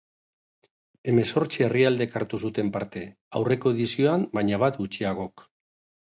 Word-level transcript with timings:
Hemezortzi 1.11 1.65
herrialdek 1.65 2.15
hartu 2.21 2.39
zuten 2.49 2.73
parte, 2.79 3.05
aurreko 3.41 3.75
edizioan 3.77 4.27
baina 4.41 4.63
bat 4.67 4.83
gutxiagok. 4.83 5.47